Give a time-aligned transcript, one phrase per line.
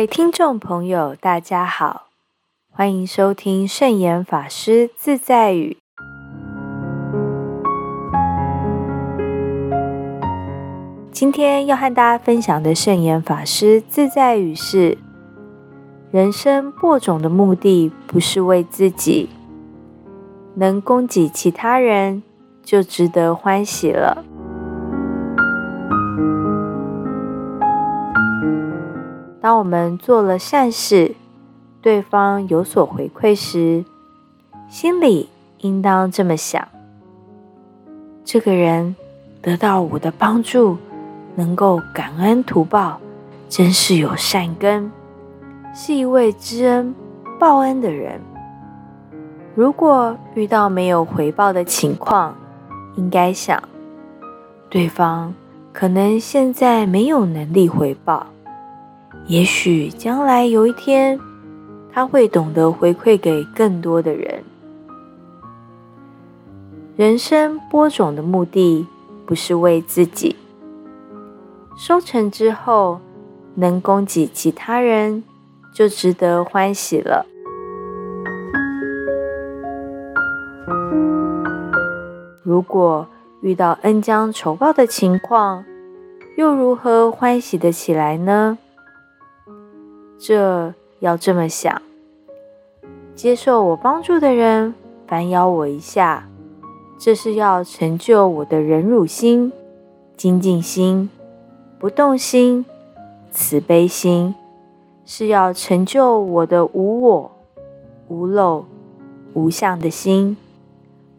[0.00, 2.06] 位听众朋友，大家好，
[2.70, 5.76] 欢迎收听圣严法师自在语。
[11.12, 14.96] 今天要和大家分享的圣严法师自在语是：
[16.10, 19.28] 人生播种的目的不是为自己，
[20.54, 22.22] 能供给其他人
[22.62, 24.24] 就值得欢喜了。
[29.40, 31.14] 当我们做了善事，
[31.80, 33.84] 对方有所回馈时，
[34.68, 36.68] 心里应当这么想：
[38.22, 38.94] 这个人
[39.40, 40.76] 得到我的帮助，
[41.36, 43.00] 能够感恩图报，
[43.48, 44.92] 真是有善根，
[45.74, 46.94] 是一位知恩
[47.38, 48.20] 报恩的人。
[49.54, 52.36] 如果遇到没有回报的情况，
[52.96, 53.62] 应该想，
[54.68, 55.32] 对方
[55.72, 58.26] 可能现在没有能力回报。
[59.30, 61.16] 也许将来有一天，
[61.92, 64.42] 他会懂得回馈给更多的人。
[66.96, 68.84] 人生播种的目的
[69.24, 70.34] 不是为自己，
[71.76, 73.00] 收成之后
[73.54, 75.22] 能供给其他人，
[75.72, 77.24] 就值得欢喜了。
[82.42, 83.06] 如果
[83.42, 85.64] 遇到恩将仇报的情况，
[86.36, 88.58] 又如何欢喜的起来呢？
[90.22, 91.80] 这要这么想：
[93.14, 94.74] 接受我帮助的人
[95.06, 96.28] 反咬我一下，
[96.98, 99.50] 这是要成就我的忍辱心、
[100.18, 101.08] 精进心、
[101.78, 102.66] 不动心、
[103.32, 104.34] 慈悲心，
[105.06, 107.30] 是要成就我的无我、
[108.08, 108.66] 无漏、
[109.32, 110.36] 无相的心。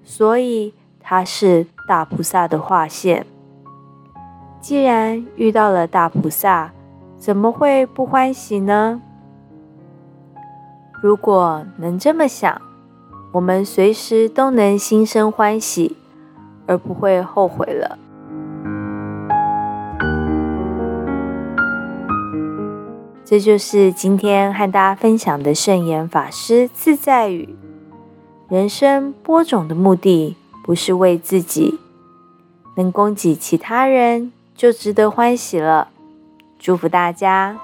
[0.04, 3.26] 所以，它是大菩萨的化现。
[4.60, 6.72] 既然遇到了大菩萨，
[7.22, 9.00] 怎么会不欢喜呢？
[11.04, 12.60] 如果能这么想，
[13.32, 15.96] 我们随时都能心生欢喜，
[16.66, 18.00] 而不会后悔了。
[23.24, 27.56] 这就是今天和大家分享的圣严法师自在语：
[28.50, 31.78] 人生播种的目的不是为自己，
[32.78, 35.90] 能供给其他人就值得欢喜了。
[36.62, 37.60] 祝福大家！